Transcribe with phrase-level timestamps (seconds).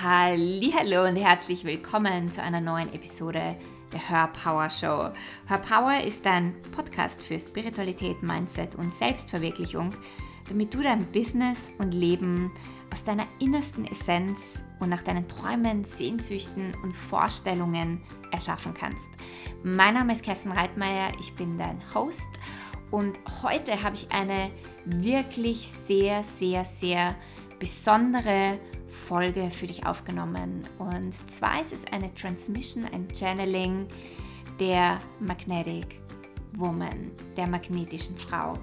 [0.00, 3.56] Hallo und herzlich willkommen zu einer neuen Episode
[3.92, 5.10] der Her Power Show.
[5.48, 9.92] Her Power ist ein Podcast für Spiritualität, Mindset und Selbstverwirklichung,
[10.48, 12.52] damit du dein Business und Leben
[12.92, 19.10] aus deiner innersten Essenz und nach deinen Träumen, Sehnsüchten und Vorstellungen erschaffen kannst.
[19.64, 22.30] Mein Name ist Kerstin Reitmeier, ich bin dein Host
[22.92, 24.52] und heute habe ich eine
[24.84, 27.16] wirklich sehr, sehr, sehr
[27.58, 28.60] besondere
[28.98, 30.64] Folge für dich aufgenommen.
[30.78, 33.86] Und zwar ist es eine Transmission, ein Channeling
[34.60, 36.00] der Magnetic
[36.56, 38.58] Woman, der magnetischen Frau.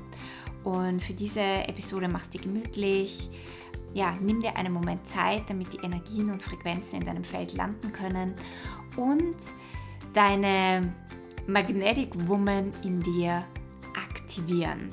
[0.64, 3.30] Und für diese Episode machst du gemütlich.
[3.94, 7.94] Ja, nimm dir einen Moment Zeit, damit die Energien und Frequenzen in deinem Feld landen
[7.94, 8.34] können
[8.98, 9.36] und
[10.14, 10.94] deine
[11.48, 13.46] Magnetic Woman in dir
[13.96, 14.90] aktivieren.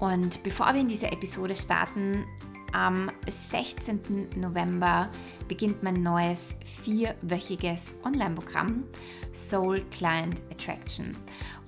[0.00, 2.24] Und bevor wir in diese Episode starten,
[2.72, 4.30] am 16.
[4.36, 5.10] November
[5.48, 8.84] beginnt mein neues vierwöchiges Online-Programm
[9.32, 11.16] Soul Client Attraction.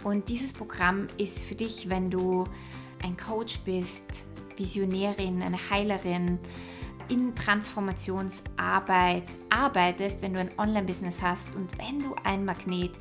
[0.02, 2.44] Und dieses Programm ist für dich, wenn du
[3.02, 4.24] ein Coach bist,
[4.56, 6.38] Visionärin, eine Heilerin,
[7.08, 12.92] in Transformationsarbeit arbeitest, wenn du ein Online-Business hast und wenn du ein Magnet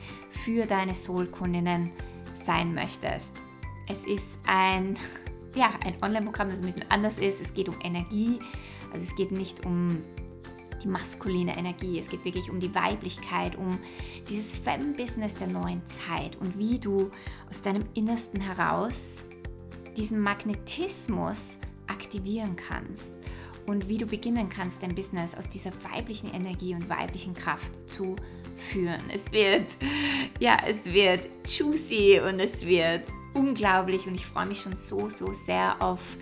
[0.44, 1.92] für deine Soul-Kundinnen
[2.34, 3.38] sein möchtest.
[3.88, 4.98] Es ist ein
[5.56, 7.42] ja, ein Online-Programm, das ein bisschen anders ist.
[7.42, 8.40] Es geht um Energie,
[8.92, 10.04] also es geht nicht um
[10.84, 13.80] die maskuline Energie, es geht wirklich um die Weiblichkeit, um
[14.30, 17.10] dieses Femme-Business der neuen Zeit und wie du
[17.50, 19.24] aus deinem Innersten heraus
[19.96, 21.58] diesen Magnetismus
[21.88, 23.14] aktivieren kannst
[23.66, 28.16] und wie du beginnen kannst, dein Business aus dieser weiblichen Energie und weiblichen Kraft zu
[28.58, 29.02] führen.
[29.14, 29.68] Es wird,
[30.40, 35.34] ja, es wird juicy und es wird unglaublich und ich freue mich schon so, so
[35.34, 36.18] sehr auf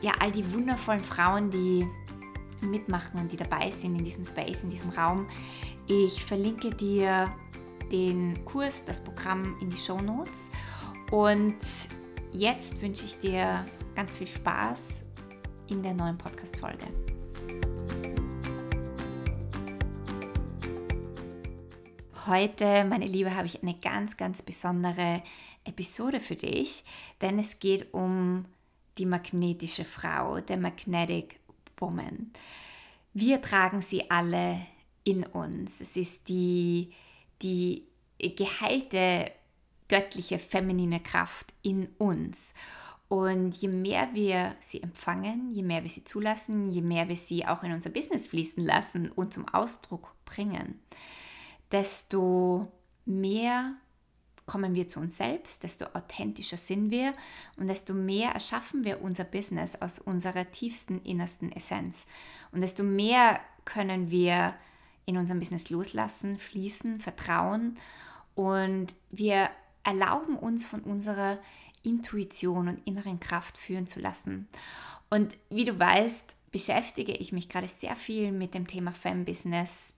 [0.00, 1.86] ja, all die wundervollen Frauen, die
[2.60, 5.26] mitmachen und die dabei sind in diesem Space, in diesem Raum.
[5.86, 7.32] Ich verlinke dir
[7.90, 10.50] den Kurs, das Programm in die Show Notes.
[11.10, 11.56] Und
[12.32, 15.04] jetzt wünsche ich dir ganz viel Spaß
[15.68, 16.86] in der neuen Podcast-Folge.
[22.26, 25.22] Heute, meine Liebe, habe ich eine ganz, ganz besondere
[25.64, 26.84] Episode für dich,
[27.22, 28.44] denn es geht um
[28.98, 31.40] die magnetische Frau, der Magnetic
[31.78, 32.30] Woman.
[33.14, 34.60] Wir tragen sie alle
[35.02, 35.80] in uns.
[35.80, 36.92] Es ist die,
[37.40, 37.86] die
[38.18, 39.32] geheilte
[39.88, 42.52] göttliche feminine Kraft in uns.
[43.08, 47.46] Und je mehr wir sie empfangen, je mehr wir sie zulassen, je mehr wir sie
[47.46, 50.80] auch in unser Business fließen lassen und zum Ausdruck bringen,
[51.72, 52.70] desto
[53.04, 53.74] mehr
[54.46, 57.12] kommen wir zu uns selbst, desto authentischer sind wir
[57.56, 62.04] und desto mehr erschaffen wir unser Business aus unserer tiefsten, innersten Essenz.
[62.50, 64.54] Und desto mehr können wir
[65.06, 67.78] in unserem Business loslassen, fließen, vertrauen
[68.34, 69.50] und wir
[69.84, 71.38] erlauben uns von unserer
[71.82, 74.48] Intuition und inneren Kraft führen zu lassen.
[75.10, 79.94] Und wie du weißt, beschäftige ich mich gerade sehr viel mit dem Thema Femme-Business,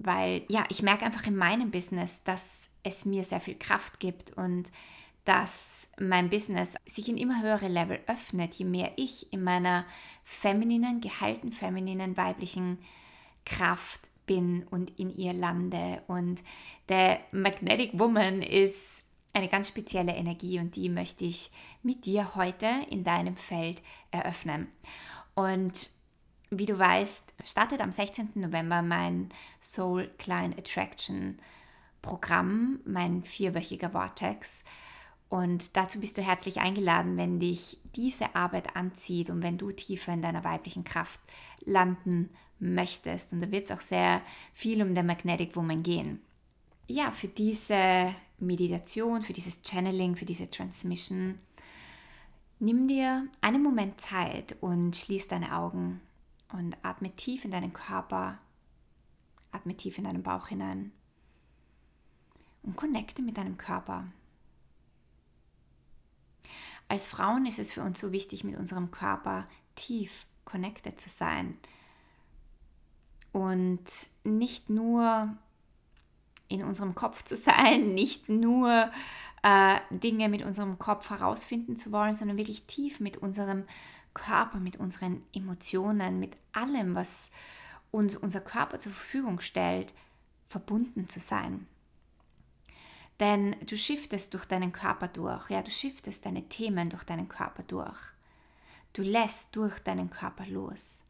[0.00, 4.36] weil ja, ich merke einfach in meinem Business, dass es mir sehr viel Kraft gibt
[4.36, 4.72] und
[5.24, 9.84] dass mein Business sich in immer höhere Level öffnet, je mehr ich in meiner
[10.24, 12.78] femininen, gehalten femininen, weiblichen
[13.44, 16.02] Kraft bin und in ihr lande.
[16.06, 16.40] Und
[16.88, 19.02] der Magnetic Woman ist
[19.34, 21.50] eine ganz spezielle Energie und die möchte ich
[21.82, 24.68] mit dir heute in deinem Feld eröffnen.
[25.34, 25.90] Und
[26.50, 28.30] wie du weißt, startet am 16.
[28.34, 29.28] November mein
[29.60, 31.38] Soul Client Attraction
[32.02, 34.64] Programm, mein vierwöchiger Vortex.
[35.28, 40.12] Und dazu bist du herzlich eingeladen, wenn dich diese Arbeit anzieht und wenn du tiefer
[40.12, 41.20] in deiner weiblichen Kraft
[41.64, 43.32] landen möchtest.
[43.32, 44.20] Und da wird es auch sehr
[44.52, 46.20] viel um den Magnetic Woman gehen.
[46.88, 51.38] Ja, für diese Meditation, für dieses Channeling, für diese Transmission,
[52.58, 56.00] nimm dir einen Moment Zeit und schließ deine Augen
[56.52, 58.38] und atme tief in deinen Körper,
[59.52, 60.92] atme tief in deinen Bauch hinein
[62.62, 64.06] und connecte mit deinem Körper.
[66.88, 71.56] Als Frauen ist es für uns so wichtig, mit unserem Körper tief connected zu sein
[73.32, 73.84] und
[74.24, 75.36] nicht nur
[76.48, 78.90] in unserem Kopf zu sein, nicht nur
[79.42, 83.64] äh, Dinge mit unserem Kopf herausfinden zu wollen, sondern wirklich tief mit unserem
[84.14, 87.30] Körper, mit unseren Emotionen, mit allem, was
[87.90, 89.94] uns unser Körper zur Verfügung stellt,
[90.48, 91.66] verbunden zu sein.
[93.20, 97.62] Denn du shiftest durch deinen Körper durch, ja, du shiftest deine Themen durch deinen Körper
[97.62, 97.98] durch.
[98.94, 101.00] Du lässt durch deinen Körper los.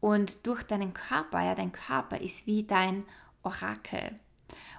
[0.00, 3.04] Und durch deinen Körper, ja, dein Körper ist wie dein
[3.42, 4.18] Orakel.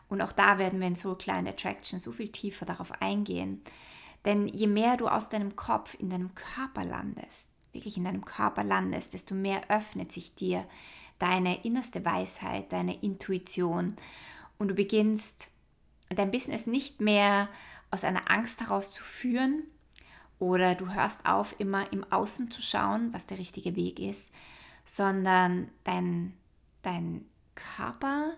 [0.09, 3.61] Und auch da werden wir in so kleinen Attraction so viel tiefer darauf eingehen.
[4.23, 8.63] Denn je mehr du aus deinem Kopf in deinem Körper landest, wirklich in deinem Körper
[8.63, 10.65] landest, desto mehr öffnet sich dir
[11.19, 13.95] deine innerste Weisheit, deine Intuition
[14.57, 15.49] und du beginnst
[16.09, 17.49] dein Business nicht mehr
[17.91, 19.63] aus einer Angst heraus zu führen
[20.39, 24.31] oder du hörst auf, immer im Außen zu schauen, was der richtige Weg ist,
[24.83, 26.33] sondern dein,
[26.81, 27.25] dein
[27.55, 28.33] Körper,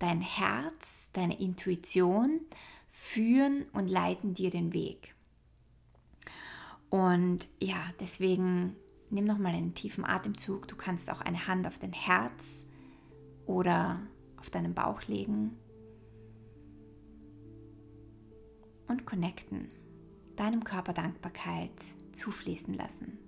[0.00, 2.40] dein Herz, deine Intuition
[2.88, 5.14] führen und leiten dir den Weg.
[6.88, 8.74] Und ja, deswegen
[9.10, 10.66] nimm nochmal einen tiefen Atemzug.
[10.66, 12.64] Du kannst auch eine Hand auf dein Herz
[13.46, 14.00] oder
[14.38, 15.56] auf deinen Bauch legen
[18.88, 19.70] und connecten,
[20.34, 21.70] deinem Körper Dankbarkeit
[22.12, 23.18] zufließen lassen.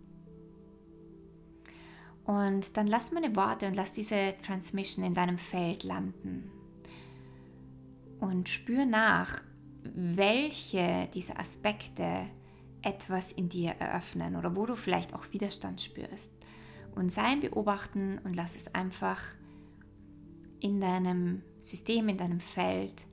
[2.24, 6.50] Und dann lass meine Worte und lass diese Transmission in deinem Feld landen.
[8.22, 9.42] Und spür nach,
[9.82, 12.28] welche dieser Aspekte
[12.80, 16.32] etwas in dir eröffnen oder wo du vielleicht auch Widerstand spürst.
[16.94, 19.20] Und sei Beobachten und lass es einfach
[20.60, 23.06] in deinem System, in deinem Feld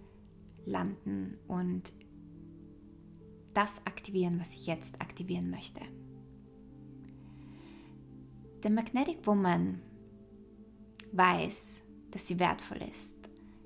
[0.67, 1.91] landen und
[3.55, 5.81] das aktivieren, was ich jetzt aktivieren möchte.
[8.61, 9.81] Der Magnetic Woman
[11.13, 13.17] weiß, dass sie wertvoll ist,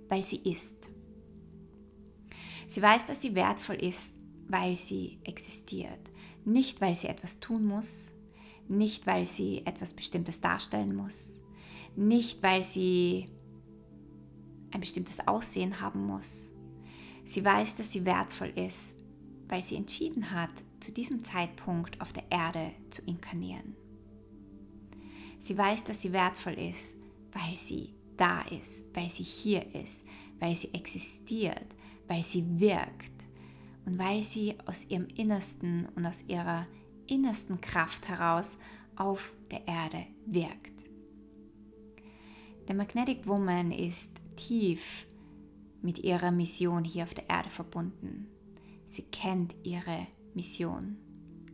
[0.07, 0.89] weil sie ist.
[2.67, 4.15] Sie weiß, dass sie wertvoll ist,
[4.47, 6.11] weil sie existiert.
[6.45, 8.11] Nicht, weil sie etwas tun muss,
[8.67, 11.41] nicht, weil sie etwas Bestimmtes darstellen muss,
[11.95, 13.29] nicht, weil sie
[14.71, 16.51] ein bestimmtes Aussehen haben muss.
[17.23, 18.95] Sie weiß, dass sie wertvoll ist,
[19.47, 23.75] weil sie entschieden hat, zu diesem Zeitpunkt auf der Erde zu inkarnieren.
[25.39, 26.95] Sie weiß, dass sie wertvoll ist,
[27.31, 30.05] weil sie da ist, weil sie hier ist,
[30.39, 31.67] weil sie existiert,
[32.07, 33.11] weil sie wirkt
[33.85, 36.65] und weil sie aus ihrem Innersten und aus ihrer
[37.07, 38.57] innersten Kraft heraus
[38.95, 40.83] auf der Erde wirkt.
[42.67, 45.05] Der Magnetic Woman ist tief
[45.81, 48.27] mit ihrer Mission hier auf der Erde verbunden.
[48.89, 50.97] Sie kennt ihre Mission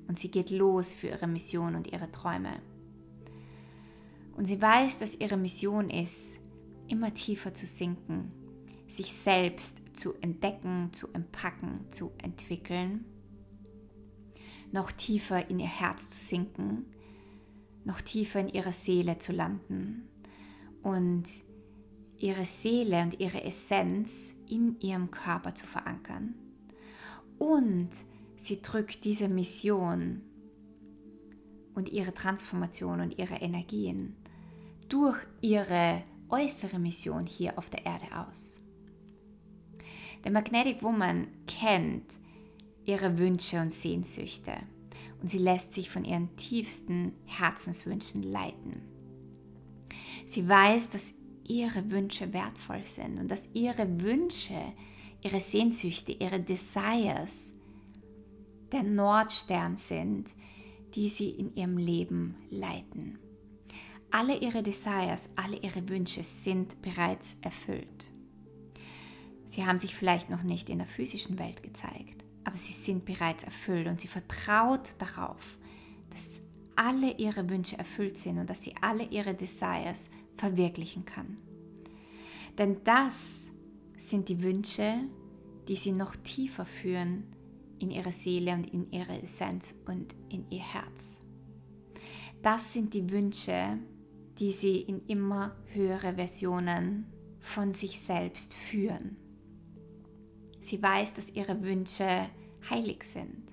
[0.08, 2.62] und sie geht los für ihre Mission und ihre Träume.
[4.36, 6.40] Und sie weiß, dass ihre Mission ist,
[6.88, 8.32] immer tiefer zu sinken,
[8.90, 13.06] sich selbst zu entdecken, zu entpacken, zu entwickeln,
[14.72, 16.86] noch tiefer in ihr Herz zu sinken,
[17.86, 20.10] noch tiefer in ihrer Seele zu landen
[20.84, 21.24] und
[22.18, 26.36] ihre Seele und ihre Essenz in ihrem Körper zu verankern.
[27.38, 27.90] Und
[28.36, 30.22] sie drückt diese Mission
[31.74, 34.18] und ihre Transformation und ihre Energien
[34.90, 38.62] durch ihre äußere Mission hier auf der Erde aus.
[40.24, 42.06] Der Magnetic Woman kennt
[42.86, 44.54] ihre Wünsche und Sehnsüchte
[45.22, 48.82] und sie lässt sich von ihren tiefsten Herzenswünschen leiten.
[50.26, 51.14] Sie weiß, dass
[51.48, 54.74] ihre Wünsche wertvoll sind und dass ihre Wünsche,
[55.22, 57.54] ihre Sehnsüchte, ihre Desires
[58.72, 60.30] der Nordstern sind,
[60.96, 63.18] die sie in ihrem Leben leiten.
[64.12, 68.09] Alle ihre Desires, alle ihre Wünsche sind bereits erfüllt.
[69.50, 73.44] Sie haben sich vielleicht noch nicht in der physischen Welt gezeigt, aber sie sind bereits
[73.44, 75.58] erfüllt und sie vertraut darauf,
[76.12, 76.42] dass
[76.76, 81.38] alle ihre Wünsche erfüllt sind und dass sie alle ihre Desires verwirklichen kann.
[82.60, 83.48] Denn das
[83.98, 85.00] sind die Wünsche,
[85.68, 87.24] die sie noch tiefer führen
[87.80, 91.18] in ihre Seele und in ihre Essenz und in ihr Herz.
[92.44, 93.80] Das sind die Wünsche,
[94.38, 97.08] die sie in immer höhere Versionen
[97.40, 99.18] von sich selbst führen.
[100.60, 102.30] Sie weiß, dass ihre Wünsche
[102.70, 103.52] heilig sind.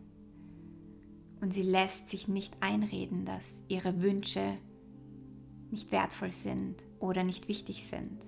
[1.41, 4.59] Und sie lässt sich nicht einreden, dass ihre Wünsche
[5.71, 8.19] nicht wertvoll sind oder nicht wichtig sind.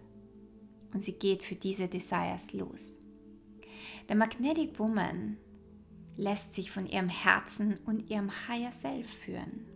[0.93, 2.99] Und sie geht für diese Desires los.
[4.09, 5.37] Der Magnetic Woman
[6.17, 9.67] lässt sich von ihrem Herzen und ihrem Higher Self führen.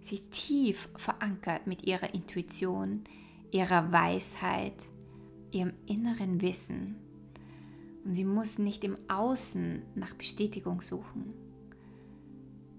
[0.00, 3.04] Sie ist tief verankert mit ihrer Intuition,
[3.50, 4.88] ihrer Weisheit,
[5.50, 6.96] ihrem inneren Wissen.
[8.04, 11.34] Und sie muss nicht im Außen nach Bestätigung suchen,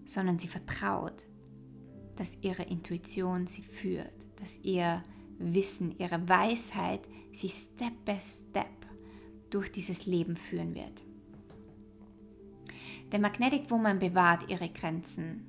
[0.06, 1.26] sondern sie vertraut,
[2.16, 5.04] dass ihre Intuition sie führt, dass ihr
[5.38, 7.02] Wissen, ihre Weisheit
[7.32, 8.66] sie Step by Step
[9.50, 11.02] durch dieses Leben führen wird.
[13.12, 15.46] Der Magnetic Woman bewahrt ihre Grenzen,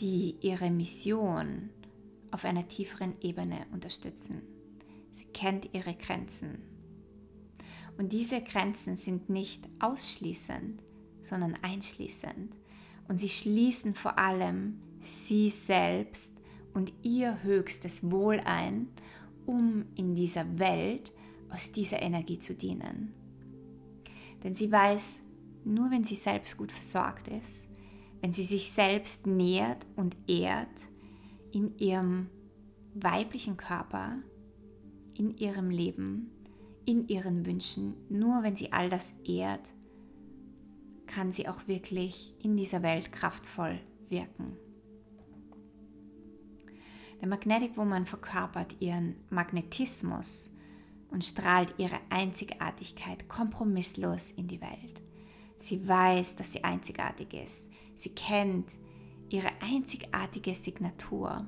[0.00, 1.70] die ihre Mission
[2.30, 4.42] auf einer tieferen Ebene unterstützen.
[5.12, 6.73] Sie kennt ihre Grenzen.
[7.96, 10.82] Und diese Grenzen sind nicht ausschließend,
[11.22, 12.58] sondern einschließend.
[13.08, 16.38] Und sie schließen vor allem sie selbst
[16.72, 18.88] und ihr höchstes Wohl ein,
[19.46, 21.12] um in dieser Welt
[21.50, 23.12] aus dieser Energie zu dienen.
[24.42, 25.20] Denn sie weiß,
[25.64, 27.66] nur wenn sie selbst gut versorgt ist,
[28.20, 30.80] wenn sie sich selbst nährt und ehrt
[31.52, 32.28] in ihrem
[32.94, 34.18] weiblichen Körper,
[35.14, 36.30] in ihrem Leben,
[36.86, 39.70] in ihren Wünschen, nur wenn sie all das ehrt,
[41.06, 44.56] kann sie auch wirklich in dieser Welt kraftvoll wirken.
[47.20, 50.52] Der Magnetic Woman verkörpert ihren Magnetismus
[51.10, 55.00] und strahlt ihre Einzigartigkeit kompromisslos in die Welt.
[55.56, 57.70] Sie weiß, dass sie einzigartig ist.
[57.96, 58.72] Sie kennt
[59.30, 61.46] ihre einzigartige Signatur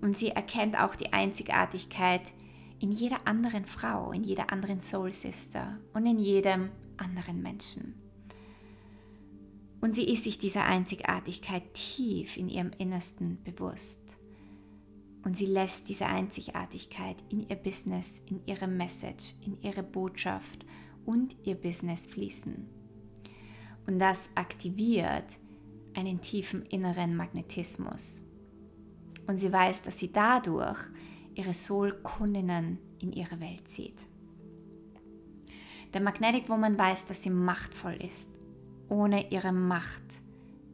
[0.00, 2.32] und sie erkennt auch die Einzigartigkeit
[2.78, 7.94] in jeder anderen Frau, in jeder anderen Soul Sister und in jedem anderen Menschen.
[9.80, 14.16] Und sie ist sich dieser Einzigartigkeit tief in ihrem Innersten bewusst.
[15.22, 20.64] Und sie lässt diese Einzigartigkeit in ihr Business, in ihre Message, in ihre Botschaft
[21.04, 22.68] und ihr Business fließen.
[23.86, 25.24] Und das aktiviert
[25.94, 28.22] einen tiefen inneren Magnetismus.
[29.26, 30.78] Und sie weiß, dass sie dadurch
[31.36, 34.02] ihre Soul-Kundinnen in ihre Welt zieht.
[35.92, 38.30] Der Magnetic Woman weiß, dass sie machtvoll ist,
[38.88, 40.02] ohne ihre Macht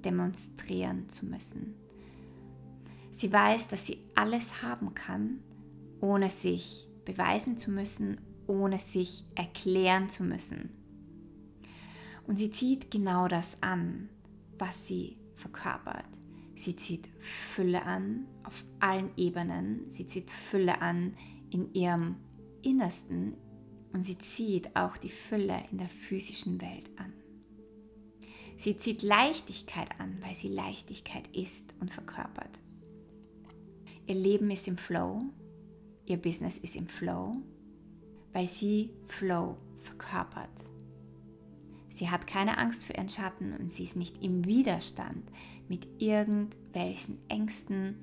[0.04, 1.74] demonstrieren zu müssen.
[3.10, 5.40] Sie weiß, dass sie alles haben kann,
[6.00, 10.70] ohne sich beweisen zu müssen, ohne sich erklären zu müssen.
[12.26, 14.08] Und sie zieht genau das an,
[14.58, 16.06] was sie verkörpert.
[16.54, 19.88] Sie zieht Fülle an auf allen Ebenen.
[19.88, 21.14] Sie zieht Fülle an
[21.50, 22.16] in ihrem
[22.62, 23.34] Innersten
[23.92, 27.12] und sie zieht auch die Fülle in der physischen Welt an.
[28.56, 32.58] Sie zieht Leichtigkeit an, weil sie Leichtigkeit ist und verkörpert.
[34.06, 35.24] Ihr Leben ist im Flow,
[36.06, 37.36] ihr Business ist im Flow,
[38.32, 40.50] weil sie Flow verkörpert.
[41.88, 45.30] Sie hat keine Angst für ihren Schatten und sie ist nicht im Widerstand
[45.68, 47.96] mit irgendwelchen Ängsten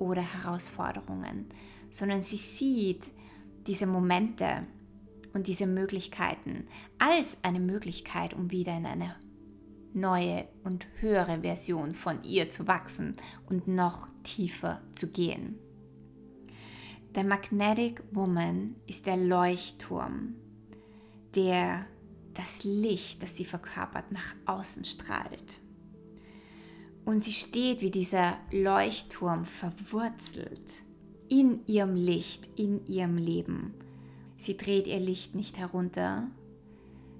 [0.00, 1.46] oder Herausforderungen,
[1.90, 3.10] sondern sie sieht
[3.66, 4.66] diese Momente
[5.32, 6.66] und diese Möglichkeiten
[6.98, 9.14] als eine Möglichkeit, um wieder in eine
[9.92, 13.16] neue und höhere Version von ihr zu wachsen
[13.48, 15.58] und noch tiefer zu gehen.
[17.14, 20.36] Der Magnetic Woman ist der Leuchtturm,
[21.34, 21.86] der
[22.34, 25.60] das Licht, das sie verkörpert, nach außen strahlt.
[27.10, 30.62] Und sie steht wie dieser Leuchtturm verwurzelt
[31.28, 33.74] in ihrem Licht, in ihrem Leben.
[34.36, 36.30] Sie dreht ihr Licht nicht herunter,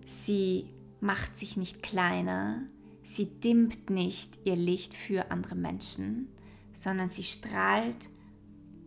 [0.06, 0.68] sie
[1.00, 2.62] macht sich nicht kleiner,
[3.02, 6.28] sie dimmt nicht ihr Licht für andere Menschen,
[6.72, 8.08] sondern sie strahlt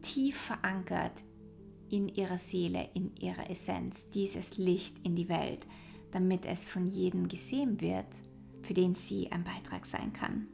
[0.03, 1.21] tief verankert
[1.89, 5.67] in ihrer Seele, in ihrer Essenz dieses Licht in die Welt
[6.11, 8.05] damit es von jedem gesehen wird,
[8.61, 10.47] für den sie ein Beitrag sein kann.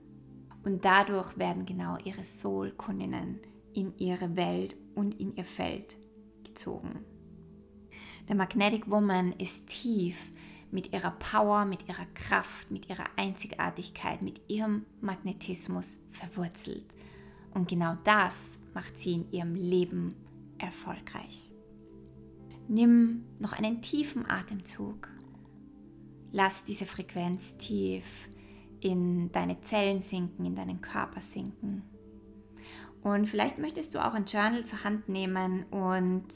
[0.64, 3.40] Und dadurch werden genau ihre Soul-Kundinnen
[3.74, 5.98] in ihre Welt und in ihr Feld
[6.44, 7.06] gezogen.
[8.28, 10.32] Der Magnetic Woman ist tief
[10.72, 16.86] mit ihrer Power, mit ihrer Kraft, mit ihrer Einzigartigkeit, mit ihrem Magnetismus verwurzelt.
[17.54, 20.16] Und genau das macht sie in ihrem Leben
[20.60, 21.52] erfolgreich.
[22.68, 25.10] Nimm noch einen tiefen Atemzug
[26.32, 28.29] Lass diese Frequenz tief
[28.82, 31.84] in deine Zellen sinken, in deinen Körper sinken.
[33.02, 36.28] Und vielleicht möchtest du auch ein Journal zur Hand nehmen und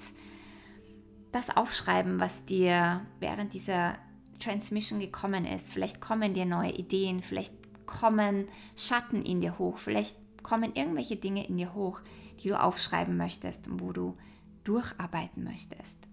[1.32, 3.96] das aufschreiben, was dir während dieser
[4.40, 5.74] Transmission gekommen ist.
[5.74, 7.54] Vielleicht kommen dir neue Ideen, vielleicht
[7.86, 12.02] kommen Schatten in dir hoch, vielleicht kommen irgendwelche Dinge in dir hoch,
[12.42, 14.18] die du aufschreiben möchtest und wo du
[14.64, 16.08] durcharbeiten möchtest.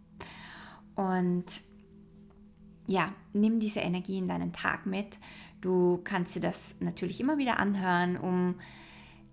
[0.94, 1.44] Und
[2.86, 5.18] ja, nimm diese Energie in deinen Tag mit.
[5.60, 8.54] Du kannst dir das natürlich immer wieder anhören, um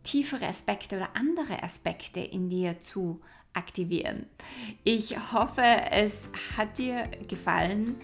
[0.03, 3.21] tiefere Aspekte oder andere Aspekte in dir zu
[3.53, 4.25] aktivieren.
[4.83, 7.95] Ich hoffe, es hat dir gefallen.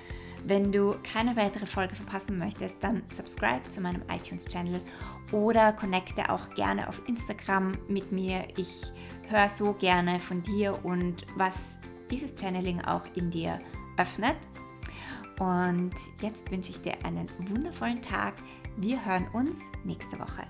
[0.45, 4.81] Wenn du keine weitere Folge verpassen möchtest, dann subscribe zu meinem iTunes-Channel
[5.31, 8.45] oder connecte auch gerne auf Instagram mit mir.
[8.57, 8.91] Ich
[9.29, 11.79] höre so gerne von dir und was
[12.11, 13.61] dieses Channeling auch in dir
[13.97, 14.35] öffnet.
[15.39, 18.35] Und jetzt wünsche ich dir einen wundervollen Tag.
[18.77, 20.47] Wir hören uns nächste Woche.